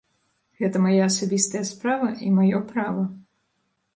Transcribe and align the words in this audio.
Гэта 0.61 0.79
мая 0.85 1.01
асабістая 1.09 1.61
справа 1.71 2.09
і 2.27 2.33
маё 2.39 2.61
права. 2.71 3.03